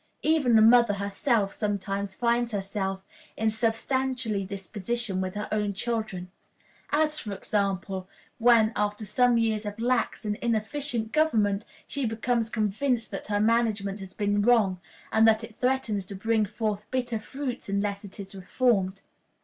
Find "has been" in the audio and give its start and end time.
13.99-14.41